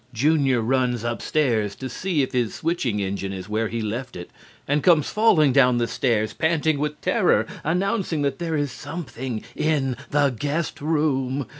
[0.15, 4.31] Junior runs upstairs to see if his switching engine is where he left it
[4.67, 10.29] and comes falling down stairs panting with terror announcing that there is Something in the
[10.31, 11.45] guest room.